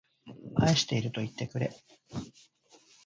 [0.55, 1.69] 愛しているといってくれ